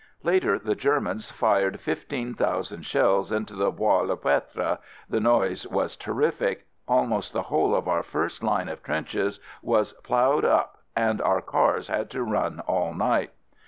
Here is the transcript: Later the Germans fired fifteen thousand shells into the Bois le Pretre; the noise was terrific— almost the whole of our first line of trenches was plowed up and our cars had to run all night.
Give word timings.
Later 0.23 0.57
the 0.57 0.73
Germans 0.73 1.29
fired 1.29 1.79
fifteen 1.79 2.33
thousand 2.33 2.87
shells 2.87 3.31
into 3.31 3.53
the 3.53 3.69
Bois 3.69 3.99
le 3.99 4.17
Pretre; 4.17 4.79
the 5.07 5.19
noise 5.19 5.67
was 5.67 5.95
terrific— 5.95 6.65
almost 6.87 7.33
the 7.33 7.43
whole 7.43 7.75
of 7.75 7.87
our 7.87 8.01
first 8.01 8.41
line 8.41 8.67
of 8.67 8.81
trenches 8.81 9.39
was 9.61 9.93
plowed 9.93 10.43
up 10.43 10.79
and 10.95 11.21
our 11.21 11.39
cars 11.43 11.87
had 11.87 12.09
to 12.09 12.23
run 12.23 12.61
all 12.61 12.95
night. 12.95 13.29